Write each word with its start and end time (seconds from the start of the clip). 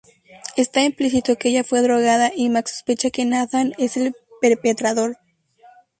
Está 0.63 0.79
implícito 0.81 1.35
que 1.37 1.49
ella 1.49 1.63
fue 1.63 1.83
drogada, 1.83 2.31
y 2.35 2.49
Max 2.49 2.71
sospecha 2.71 3.11
que 3.11 3.23
Nathan 3.23 3.73
es 3.77 3.97
el 3.97 4.15
perpetrador. 4.41 5.17